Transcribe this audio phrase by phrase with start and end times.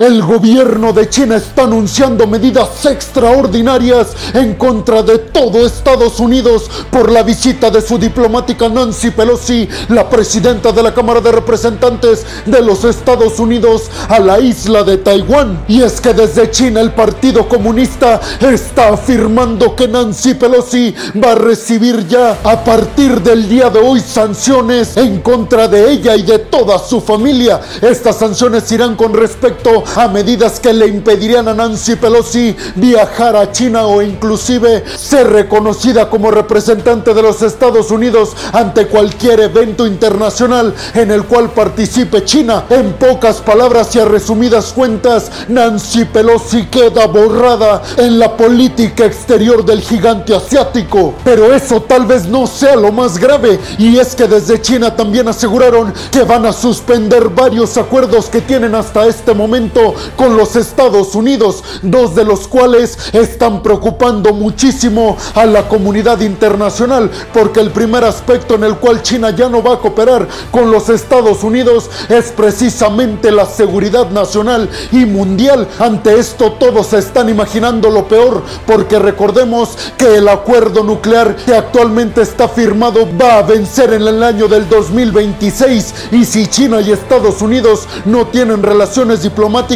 [0.00, 7.10] El gobierno de China está anunciando medidas extraordinarias en contra de todo Estados Unidos por
[7.10, 12.62] la visita de su diplomática Nancy Pelosi, la presidenta de la Cámara de Representantes de
[12.62, 15.64] los Estados Unidos, a la isla de Taiwán.
[15.66, 21.34] Y es que desde China el Partido Comunista está afirmando que Nancy Pelosi va a
[21.34, 26.38] recibir ya a partir del día de hoy sanciones en contra de ella y de
[26.38, 27.60] toda su familia.
[27.82, 33.50] Estas sanciones irán con respecto a medidas que le impedirían a Nancy Pelosi viajar a
[33.52, 40.74] China o inclusive ser reconocida como representante de los Estados Unidos ante cualquier evento internacional
[40.94, 42.64] en el cual participe China.
[42.70, 49.64] En pocas palabras y a resumidas cuentas, Nancy Pelosi queda borrada en la política exterior
[49.64, 51.14] del gigante asiático.
[51.24, 55.28] Pero eso tal vez no sea lo más grave y es que desde China también
[55.28, 59.77] aseguraron que van a suspender varios acuerdos que tienen hasta este momento
[60.16, 67.10] con los Estados Unidos, dos de los cuales están preocupando muchísimo a la comunidad internacional,
[67.32, 70.88] porque el primer aspecto en el cual China ya no va a cooperar con los
[70.88, 75.66] Estados Unidos es precisamente la seguridad nacional y mundial.
[75.78, 81.54] Ante esto todos se están imaginando lo peor, porque recordemos que el acuerdo nuclear que
[81.54, 86.90] actualmente está firmado va a vencer en el año del 2026 y si China y
[86.90, 89.67] Estados Unidos no tienen relaciones diplomáticas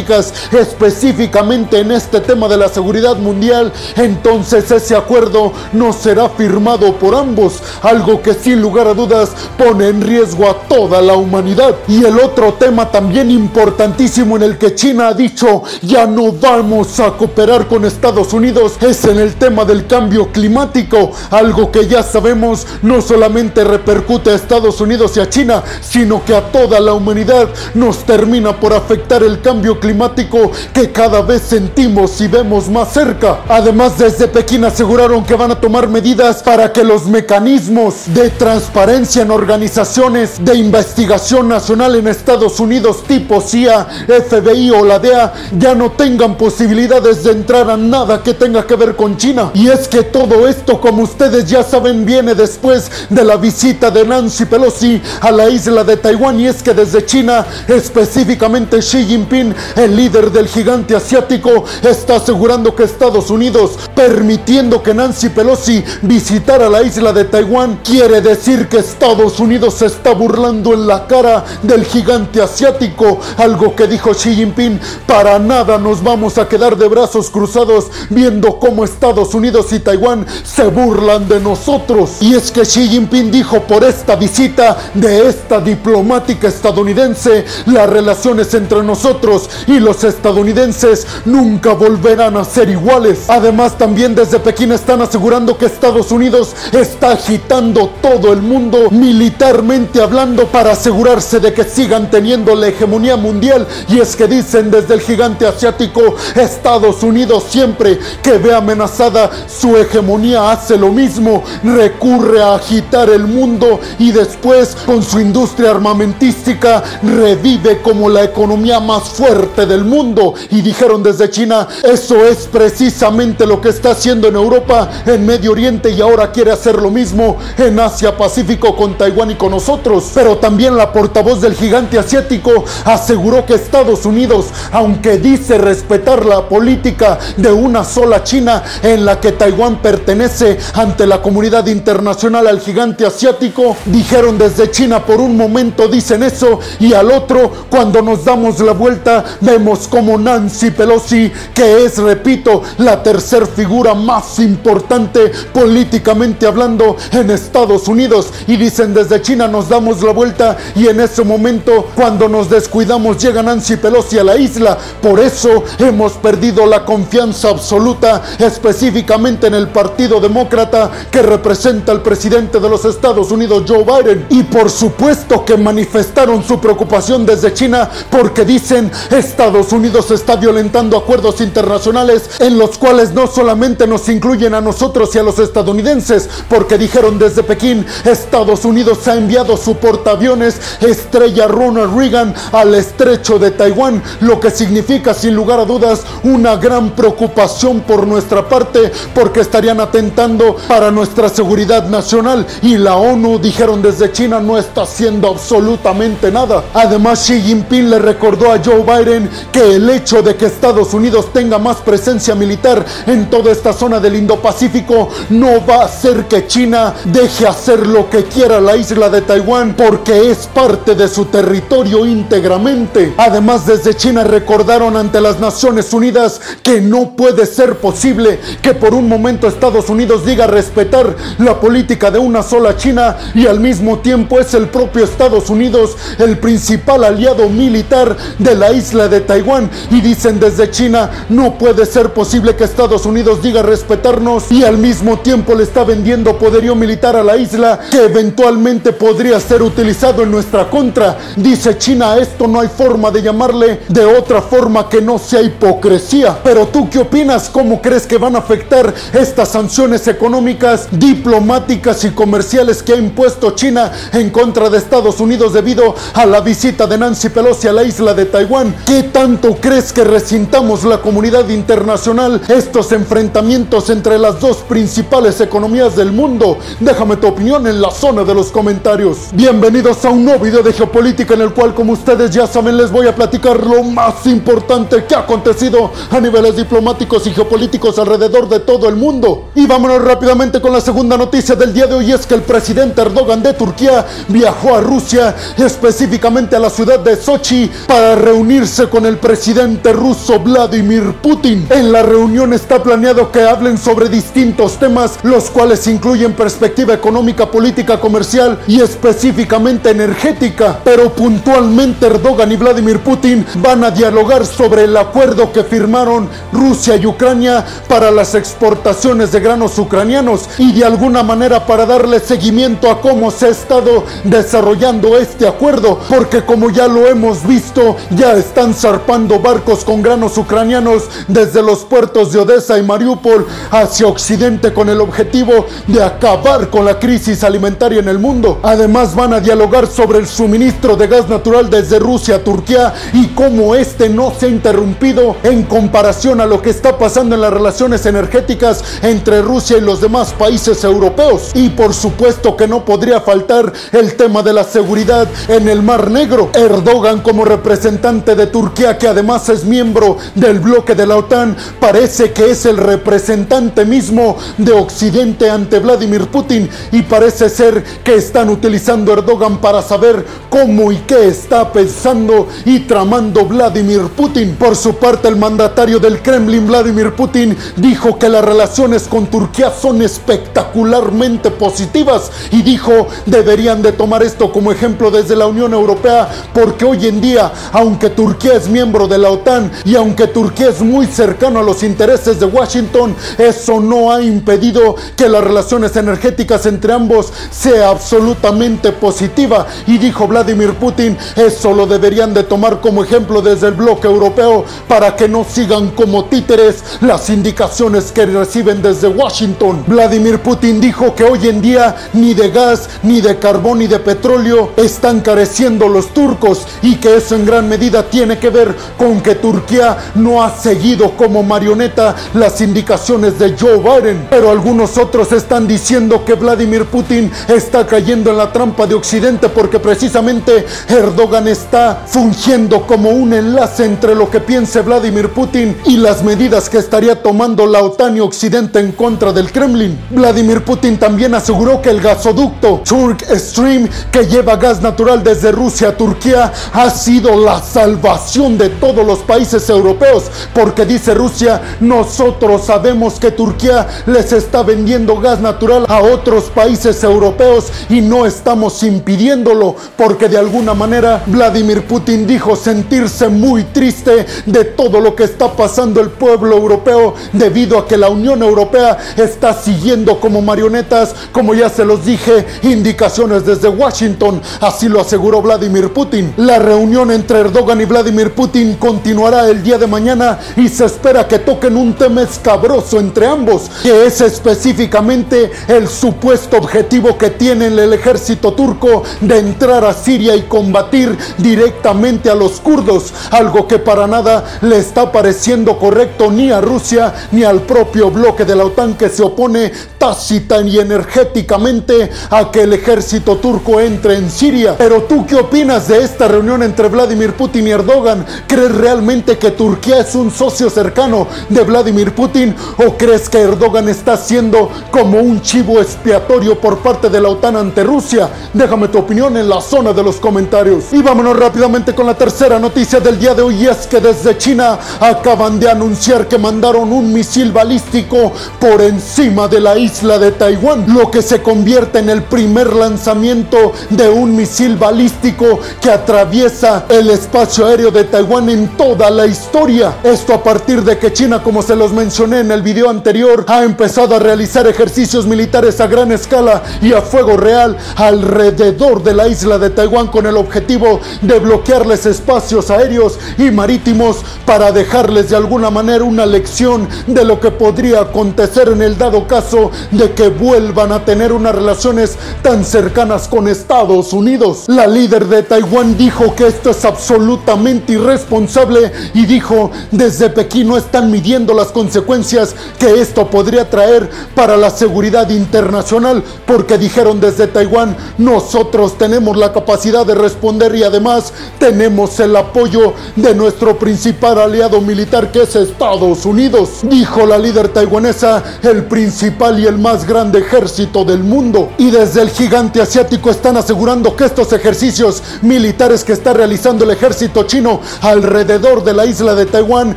[0.51, 7.15] específicamente en este tema de la seguridad mundial, entonces ese acuerdo no será firmado por
[7.15, 11.75] ambos, algo que sin lugar a dudas pone en riesgo a toda la humanidad.
[11.87, 16.99] Y el otro tema también importantísimo en el que China ha dicho ya no vamos
[16.99, 22.03] a cooperar con Estados Unidos es en el tema del cambio climático, algo que ya
[22.03, 26.93] sabemos no solamente repercute a Estados Unidos y a China, sino que a toda la
[26.93, 32.69] humanidad nos termina por afectar el cambio climático climático que cada vez sentimos y vemos
[32.69, 33.41] más cerca.
[33.49, 39.23] Además, desde Pekín aseguraron que van a tomar medidas para que los mecanismos de transparencia
[39.23, 45.75] en organizaciones de investigación nacional en Estados Unidos tipo CIA, FBI o la DEA ya
[45.75, 49.51] no tengan posibilidades de entrar a nada que tenga que ver con China.
[49.53, 54.05] Y es que todo esto, como ustedes ya saben, viene después de la visita de
[54.05, 59.53] Nancy Pelosi a la isla de Taiwán y es que desde China, específicamente Xi Jinping,
[59.75, 66.69] el líder del gigante asiático está asegurando que Estados Unidos, permitiendo que Nancy Pelosi visitara
[66.69, 71.43] la isla de Taiwán, quiere decir que Estados Unidos se está burlando en la cara
[71.61, 76.87] del gigante asiático, algo que dijo Xi Jinping, para nada nos vamos a quedar de
[76.87, 82.17] brazos cruzados viendo cómo Estados Unidos y Taiwán se burlan de nosotros.
[82.21, 88.53] Y es que Xi Jinping dijo por esta visita de esta diplomática estadounidense, las relaciones
[88.53, 93.25] entre nosotros y los estadounidenses nunca volverán a ser iguales.
[93.27, 100.01] Además, también desde Pekín están asegurando que Estados Unidos está agitando todo el mundo militarmente
[100.01, 103.67] hablando para asegurarse de que sigan teniendo la hegemonía mundial.
[103.87, 109.77] Y es que dicen desde el gigante asiático, Estados Unidos siempre que ve amenazada su
[109.77, 116.83] hegemonía hace lo mismo, recurre a agitar el mundo y después con su industria armamentística
[117.01, 120.33] revive como la economía más fuerte del mundo.
[120.49, 125.51] Y dijeron desde China, eso es precisamente lo que está haciendo en Europa, en Medio
[125.51, 130.11] Oriente y ahora quiere hacer lo mismo en Asia Pacífico con Taiwán y con nosotros.
[130.13, 136.47] Pero también la portavoz del gigante asiático aseguró que Estados Unidos, aunque dice respetar la
[136.47, 142.59] política de una sola China en la que Taiwán pertenece ante la comunidad internacional al
[142.59, 148.25] gigante asiático, dijeron desde China por un momento dicen eso y al otro cuando nos
[148.25, 155.31] damos la vuelta vemos como Nancy Pelosi, que es, repito, la tercer figura más importante
[155.53, 158.31] políticamente hablando en Estados Unidos.
[158.47, 163.17] Y dicen desde China nos damos la vuelta y en ese momento cuando nos descuidamos
[163.17, 164.77] llega Nancy Pelosi a la isla.
[165.01, 172.01] Por eso hemos perdido la confianza absoluta específicamente en el Partido Demócrata que representa al
[172.01, 174.25] presidente de los Estados Unidos, Joe Biden.
[174.29, 178.91] Y por supuesto que manifestaron su preocupación desde China porque dicen
[179.23, 185.15] Estados Unidos está violentando acuerdos internacionales en los cuales no solamente nos incluyen a nosotros
[185.15, 191.47] y a los estadounidenses, porque dijeron desde Pekín, Estados Unidos ha enviado su portaaviones Estrella
[191.47, 196.91] Ronald Reagan al estrecho de Taiwán, lo que significa sin lugar a dudas una gran
[196.91, 203.81] preocupación por nuestra parte, porque estarían atentando para nuestra seguridad nacional y la ONU, dijeron
[203.81, 206.65] desde China, no está haciendo absolutamente nada.
[206.73, 209.12] Además, Xi Jinping le recordó a Joe Biden
[209.51, 213.99] Que el hecho de que Estados Unidos tenga más presencia militar en toda esta zona
[213.99, 219.09] del Indo-Pacífico no va a hacer que China deje hacer lo que quiera la isla
[219.09, 223.13] de Taiwán porque es parte de su territorio íntegramente.
[223.17, 228.93] Además, desde China recordaron ante las Naciones Unidas que no puede ser posible que por
[228.93, 233.99] un momento Estados Unidos diga respetar la política de una sola China y al mismo
[233.99, 239.69] tiempo es el propio Estados Unidos el principal aliado militar de la isla de Taiwán
[239.91, 244.77] y dicen desde China no puede ser posible que Estados Unidos diga respetarnos y al
[244.77, 250.23] mismo tiempo le está vendiendo poderío militar a la isla que eventualmente podría ser utilizado
[250.23, 251.17] en nuestra contra.
[251.35, 256.37] Dice China, esto no hay forma de llamarle de otra forma que no sea hipocresía.
[256.43, 257.49] Pero tú qué opinas?
[257.49, 263.51] ¿Cómo crees que van a afectar estas sanciones económicas, diplomáticas y comerciales que ha impuesto
[263.51, 267.83] China en contra de Estados Unidos debido a la visita de Nancy Pelosi a la
[267.83, 268.75] isla de Taiwán?
[268.93, 275.95] ¿Qué tanto crees que resintamos la comunidad internacional estos enfrentamientos entre las dos principales economías
[275.95, 276.59] del mundo?
[276.79, 279.29] Déjame tu opinión en la zona de los comentarios.
[279.33, 282.91] Bienvenidos a un nuevo video de geopolítica en el cual como ustedes ya saben les
[282.91, 288.47] voy a platicar lo más importante que ha acontecido a niveles diplomáticos y geopolíticos alrededor
[288.47, 289.49] de todo el mundo.
[289.55, 293.01] Y vámonos rápidamente con la segunda noticia del día de hoy es que el presidente
[293.01, 299.05] Erdogan de Turquía viajó a Rusia, específicamente a la ciudad de Sochi, para reunirse con
[299.05, 301.67] el presidente ruso Vladimir Putin.
[301.69, 307.49] En la reunión está planeado que hablen sobre distintos temas, los cuales incluyen perspectiva económica,
[307.49, 310.79] política, comercial y específicamente energética.
[310.83, 316.95] Pero puntualmente Erdogan y Vladimir Putin van a dialogar sobre el acuerdo que firmaron Rusia
[316.95, 322.89] y Ucrania para las exportaciones de granos ucranianos y de alguna manera para darle seguimiento
[322.89, 328.33] a cómo se ha estado desarrollando este acuerdo, porque como ya lo hemos visto, ya
[328.63, 334.71] están zarpando barcos con granos ucranianos desde los puertos de Odessa y Mariupol hacia Occidente
[334.71, 338.61] con el objetivo de acabar con la crisis alimentaria en el mundo.
[338.63, 343.27] Además van a dialogar sobre el suministro de gas natural desde Rusia a Turquía y
[343.29, 347.51] cómo este no se ha interrumpido en comparación a lo que está pasando en las
[347.51, 351.51] relaciones energéticas entre Rusia y los demás países europeos.
[351.53, 356.09] Y por supuesto que no podría faltar el tema de la seguridad en el Mar
[356.09, 356.49] Negro.
[356.53, 362.31] Erdogan como representante de Turquía, que además es miembro del bloque de la OTAN, parece
[362.31, 368.49] que es el representante mismo de Occidente ante Vladimir Putin y parece ser que están
[368.49, 374.55] utilizando Erdogan para saber cómo y qué está pensando y tramando Vladimir Putin.
[374.55, 379.71] Por su parte, el mandatario del Kremlin, Vladimir Putin, dijo que las relaciones con Turquía
[379.71, 386.29] son espectacularmente positivas y dijo deberían de tomar esto como ejemplo desde la Unión Europea
[386.53, 390.81] porque hoy en día, aunque Turquía es miembro de la OTAN y aunque Turquía es
[390.81, 396.65] muy cercano a los intereses de Washington, eso no ha impedido que las relaciones energéticas
[396.65, 403.03] entre ambos sea absolutamente positiva y dijo Vladimir Putin, eso lo deberían de tomar como
[403.03, 408.81] ejemplo desde el bloque europeo para que no sigan como títeres las indicaciones que reciben
[408.81, 409.83] desde Washington.
[409.87, 413.99] Vladimir Putin dijo que hoy en día ni de gas, ni de carbón, ni de
[413.99, 419.21] petróleo están careciendo los turcos y que eso en gran medida tiene que ver con
[419.21, 424.27] que Turquía no ha seguido como marioneta las indicaciones de Joe Biden.
[424.29, 429.49] Pero algunos otros están diciendo que Vladimir Putin está cayendo en la trampa de Occidente
[429.49, 435.97] porque precisamente Erdogan está fungiendo como un enlace entre lo que piense Vladimir Putin y
[435.97, 439.99] las medidas que estaría tomando la OTAN y Occidente en contra del Kremlin.
[440.09, 445.89] Vladimir Putin también aseguró que el gasoducto Turk Stream que lleva gas natural desde Rusia
[445.89, 452.65] a Turquía ha sido la salvación de todos los países europeos porque dice Rusia, nosotros
[452.65, 458.81] sabemos que Turquía les está vendiendo gas natural a otros países europeos y no estamos
[458.81, 465.25] impidiéndolo porque de alguna manera Vladimir Putin dijo sentirse muy triste de todo lo que
[465.25, 471.13] está pasando el pueblo europeo debido a que la Unión Europea está siguiendo como marionetas,
[471.31, 474.41] como ya se los dije, indicaciones desde Washington.
[474.61, 476.33] Así lo aseguró Vladimir Putin.
[476.37, 481.27] La reunión entre Erdogan y Vladimir Putin continuará el día de mañana y se espera
[481.27, 487.67] que toquen un tema escabroso entre ambos, que es específicamente el supuesto objetivo que tiene
[487.67, 493.79] el ejército turco de entrar a Siria y combatir directamente a los kurdos, algo que
[493.79, 498.65] para nada le está pareciendo correcto ni a Rusia ni al propio bloque de la
[498.65, 504.75] OTAN que se opone tácita y energéticamente a que el ejército turco entre en Siria.
[504.77, 508.02] Pero tú qué opinas de esta reunión entre Vladimir Putin y Erdogan?
[508.03, 508.25] Erdogan?
[508.47, 512.53] ¿Crees realmente que Turquía es un socio cercano de Vladimir Putin?
[512.77, 517.55] ¿O crees que Erdogan está siendo como un chivo expiatorio por parte de la OTAN
[517.55, 518.29] ante Rusia?
[518.53, 520.91] Déjame tu opinión en la zona de los comentarios.
[520.91, 524.37] Y vámonos rápidamente con la tercera noticia del día de hoy y es que desde
[524.37, 530.31] China acaban de anunciar que mandaron un misil balístico por encima de la isla de
[530.31, 536.85] Taiwán, lo que se convierte en el primer lanzamiento de un misil balístico que atraviesa
[536.89, 539.97] el espacio aéreo de Taiwán en toda la historia.
[540.03, 543.63] Esto a partir de que China, como se los mencioné en el video anterior, ha
[543.63, 549.27] empezado a realizar ejercicios militares a gran escala y a fuego real alrededor de la
[549.27, 555.35] isla de Taiwán con el objetivo de bloquearles espacios aéreos y marítimos para dejarles de
[555.35, 560.29] alguna manera una lección de lo que podría acontecer en el dado caso de que
[560.29, 564.63] vuelvan a tener unas relaciones tan cercanas con Estados Unidos.
[564.67, 570.77] La líder de Taiwán dijo que esto es absolutamente irresponsable y dijo desde Pekín no
[570.77, 577.47] están midiendo las consecuencias que esto podría traer para la seguridad internacional porque dijeron desde
[577.47, 584.39] Taiwán nosotros tenemos la capacidad de responder y además tenemos el apoyo de nuestro principal
[584.39, 590.05] aliado militar que es Estados Unidos, dijo la líder taiwanesa, el principal y el más
[590.05, 591.71] grande ejército del mundo.
[591.77, 596.91] Y desde el gigante asiático están asegurando que estos ejercicios militares que está realizando el
[596.91, 597.62] ejército chino
[598.01, 599.95] alrededor de la isla de Taiwán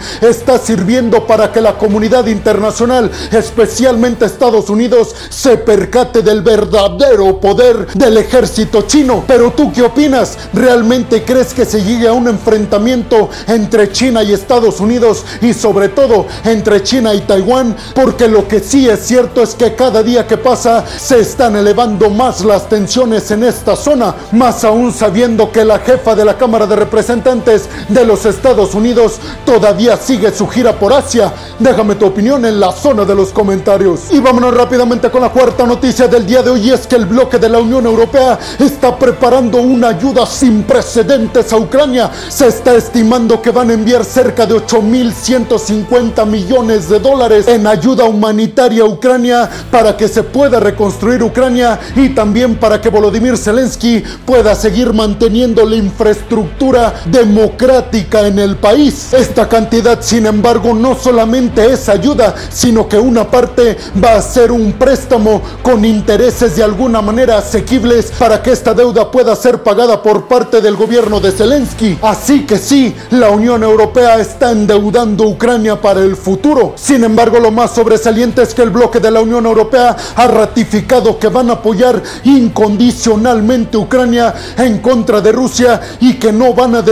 [0.20, 7.87] está sirviendo para que la comunidad internacional, especialmente Estados Unidos, se percate del verdadero poder
[7.94, 9.25] del ejército chino.
[9.26, 10.38] Pero tú qué opinas?
[10.52, 15.88] ¿Realmente crees que se llegue a un enfrentamiento entre China y Estados Unidos y sobre
[15.88, 17.76] todo entre China y Taiwán?
[17.94, 22.11] Porque lo que sí es cierto es que cada día que pasa se están elevando
[22.11, 26.66] más las tensiones en esta zona, más aún sabiendo que la jefa de la Cámara
[26.66, 27.55] de Representantes
[27.88, 31.32] de los Estados Unidos todavía sigue su gira por Asia.
[31.58, 34.00] Déjame tu opinión en la zona de los comentarios.
[34.10, 37.38] Y vámonos rápidamente con la cuarta noticia del día de hoy, es que el bloque
[37.38, 42.10] de la Unión Europea está preparando una ayuda sin precedentes a Ucrania.
[42.28, 48.04] Se está estimando que van a enviar cerca de 8.150 millones de dólares en ayuda
[48.04, 54.02] humanitaria a Ucrania para que se pueda reconstruir Ucrania y también para que Volodymyr Zelensky
[54.25, 57.46] pueda seguir manteniendo la infraestructura democrática
[58.12, 59.12] en el país.
[59.12, 64.53] Esta cantidad, sin embargo, no solamente es ayuda, sino que una parte va a ser
[64.53, 70.03] un préstamo con intereses de alguna manera asequibles para que esta deuda pueda ser pagada
[70.03, 71.99] por parte del gobierno de Zelensky.
[72.03, 76.75] Así que sí, la Unión Europea está endeudando Ucrania para el futuro.
[76.76, 81.19] Sin embargo, lo más sobresaliente es que el bloque de la Unión Europea ha ratificado
[81.19, 86.83] que van a apoyar incondicionalmente Ucrania en contra de Rusia y que no van a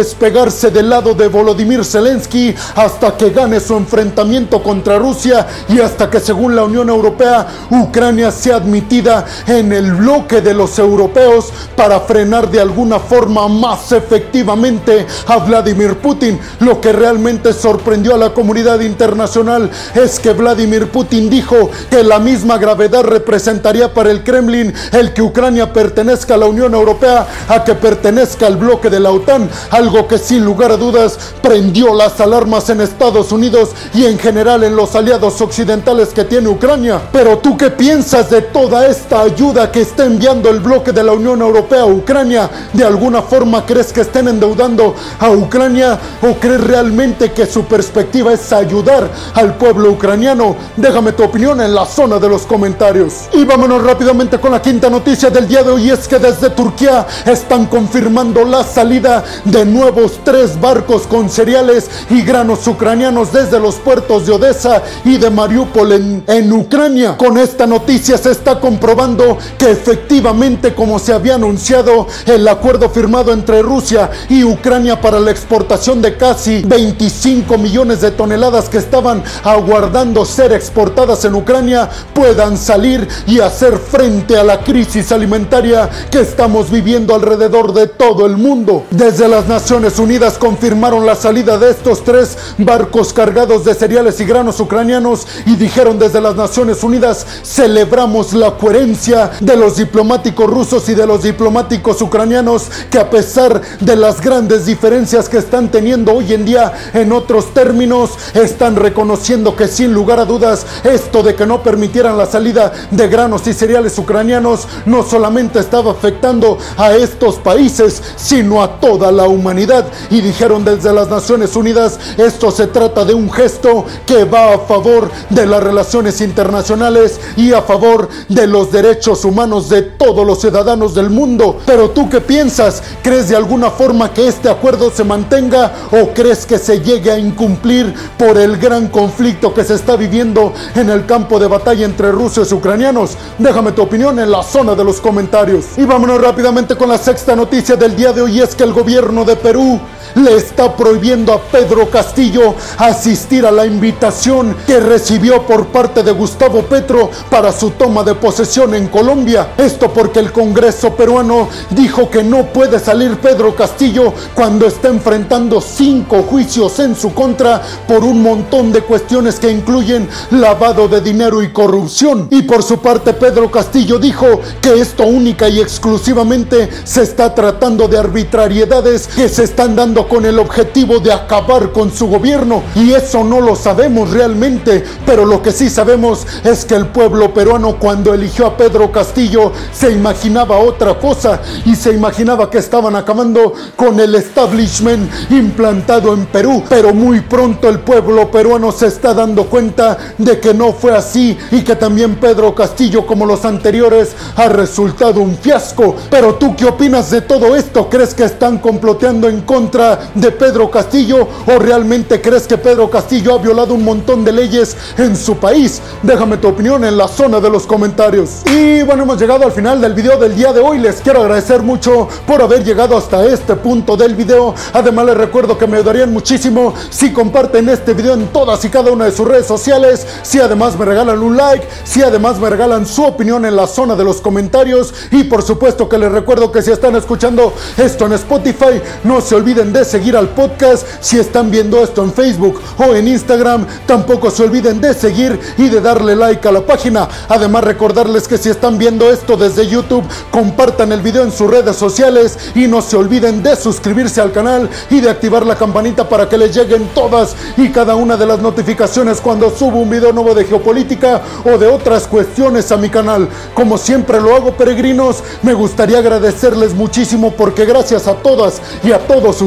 [0.44, 6.10] despegarse del lado de Volodymyr Zelensky hasta que gane su enfrentamiento contra Rusia y hasta
[6.10, 12.00] que según la Unión Europea Ucrania sea admitida en el bloque de los europeos para
[12.00, 16.38] frenar de alguna forma más efectivamente a Vladimir Putin.
[16.60, 22.18] Lo que realmente sorprendió a la comunidad internacional es que Vladimir Putin dijo que la
[22.18, 27.64] misma gravedad representaría para el Kremlin el que Ucrania pertenezca a la Unión Europea a
[27.64, 32.20] que pertenezca al bloque de la OTAN, algo que sin lugar a dudas prendió las
[32.20, 37.00] alarmas en Estados Unidos y en general en los aliados occidentales que tiene Ucrania.
[37.12, 41.12] Pero tú qué piensas de toda esta ayuda que está enviando el bloque de la
[41.12, 42.50] Unión Europea a Ucrania?
[42.72, 48.32] ¿De alguna forma crees que estén endeudando a Ucrania o crees realmente que su perspectiva
[48.32, 50.56] es ayudar al pueblo ucraniano?
[50.76, 53.28] Déjame tu opinión en la zona de los comentarios.
[53.34, 57.06] Y vámonos rápidamente con la quinta noticia del día de hoy es que desde Turquía
[57.24, 63.76] están confirmando la salida de nuevos tres barcos con cereales y granos ucranianos desde los
[63.76, 67.16] puertos de Odessa y de Mariupol en, en Ucrania.
[67.16, 73.32] Con esta noticia se está comprobando que efectivamente como se había anunciado el acuerdo firmado
[73.32, 79.22] entre Rusia y Ucrania para la exportación de casi 25 millones de toneladas que estaban
[79.42, 86.20] aguardando ser exportadas en Ucrania puedan salir y hacer frente a la crisis alimentaria que
[86.20, 88.84] estamos viviendo alrededor de todo el mundo.
[88.90, 94.24] Desde las Naciones Unidas confirmaron la salida de estos tres barcos cargados de cereales y
[94.24, 100.88] granos ucranianos y dijeron desde las Naciones Unidas celebramos la coherencia de los diplomáticos rusos
[100.88, 106.14] y de los diplomáticos ucranianos que a pesar de las grandes diferencias que están teniendo
[106.14, 111.34] hoy en día en otros términos están reconociendo que sin lugar a dudas esto de
[111.34, 116.94] que no permitieran la salida de granos y cereales ucranianos no solamente estaba afectando a
[116.94, 122.66] estos países, sino a toda la humanidad y dijeron desde las Naciones Unidas, esto se
[122.66, 128.08] trata de un gesto que va a favor de las relaciones internacionales y a favor
[128.28, 131.58] de los derechos humanos de todos los ciudadanos del mundo.
[131.66, 132.82] Pero tú qué piensas?
[133.02, 137.18] ¿Crees de alguna forma que este acuerdo se mantenga o crees que se llegue a
[137.18, 142.12] incumplir por el gran conflicto que se está viviendo en el campo de batalla entre
[142.12, 143.16] rusos y ucranianos?
[143.38, 145.66] Déjame tu opinión en la zona de los comentarios.
[145.76, 149.24] Y vámonos rápidamente con la sexta noticia del día de hoy es que el gobierno
[149.24, 149.80] de Perú
[150.14, 156.12] le está prohibiendo a Pedro Castillo asistir a la invitación que recibió por parte de
[156.12, 159.54] Gustavo Petro para su toma de posesión en Colombia.
[159.56, 165.60] Esto porque el Congreso peruano dijo que no puede salir Pedro Castillo cuando está enfrentando
[165.60, 171.42] cinco juicios en su contra por un montón de cuestiones que incluyen lavado de dinero
[171.42, 172.28] y corrupción.
[172.30, 177.88] Y por su parte Pedro Castillo dijo que esto única y exclusivamente se está tratando
[177.88, 182.62] de arbitrariedades que se están dando con el objetivo de acabar con su gobierno.
[182.74, 187.32] Y eso no lo sabemos realmente, pero lo que sí sabemos es que el pueblo
[187.32, 192.96] peruano cuando eligió a Pedro Castillo se imaginaba otra cosa y se imaginaba que estaban
[192.96, 196.62] acabando con el establishment implantado en Perú.
[196.68, 201.36] Pero muy pronto el pueblo peruano se está dando cuenta de que no fue así
[201.50, 205.96] y que también Pedro Castillo como los anteriores ha resultado un fiasco.
[206.10, 207.88] Pero tú qué opinas de todo esto?
[207.88, 213.34] ¿Crees que están comploteando en contra de Pedro Castillo o realmente crees que Pedro Castillo
[213.34, 215.80] ha violado un montón de leyes en su país?
[216.02, 218.42] Déjame tu opinión en la zona de los comentarios.
[218.46, 220.78] Y bueno, hemos llegado al final del video del día de hoy.
[220.78, 224.54] Les quiero agradecer mucho por haber llegado hasta este punto del video.
[224.72, 228.90] Además les recuerdo que me ayudarían muchísimo si comparten este video en todas y cada
[228.90, 230.06] una de sus redes sociales.
[230.22, 233.94] Si además me regalan un like, si además me regalan su opinión en la zona
[233.94, 234.94] de los comentarios.
[235.10, 239.34] Y por supuesto que les recuerdo que si están escuchando esto en Spotify, no se
[239.34, 243.66] olviden de seguir al podcast si están viendo esto en Facebook o en Instagram.
[243.86, 247.08] Tampoco se olviden de seguir y de darle like a la página.
[247.28, 251.76] Además recordarles que si están viendo esto desde YouTube, compartan el video en sus redes
[251.76, 256.28] sociales y no se olviden de suscribirse al canal y de activar la campanita para
[256.28, 260.34] que les lleguen todas y cada una de las notificaciones cuando subo un video nuevo
[260.34, 263.28] de geopolítica o de otras cuestiones a mi canal.
[263.54, 268.98] Como siempre lo hago peregrinos, me gustaría agradecerles muchísimo porque gracias a todas y a
[269.06, 269.42] todos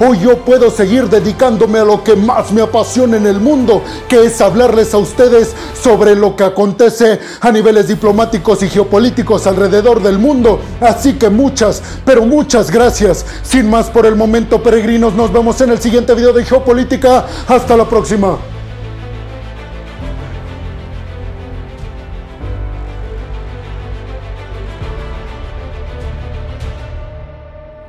[0.00, 4.24] hoy yo puedo seguir dedicándome a lo que más me apasiona en el mundo, que
[4.24, 10.18] es hablarles a ustedes sobre lo que acontece a niveles diplomáticos y geopolíticos alrededor del
[10.18, 10.60] mundo.
[10.80, 13.24] Así que muchas, pero muchas gracias.
[13.42, 17.26] Sin más por el momento, peregrinos, nos vemos en el siguiente video de geopolítica.
[17.48, 18.53] Hasta la próxima.